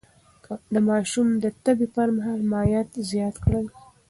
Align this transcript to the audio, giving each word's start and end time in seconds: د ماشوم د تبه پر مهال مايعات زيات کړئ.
د 0.73 0.75
ماشوم 0.89 1.27
د 1.43 1.45
تبه 1.63 1.87
پر 1.95 2.07
مهال 2.17 2.41
مايعات 2.51 2.89
زيات 3.11 3.35
کړئ. 3.45 3.65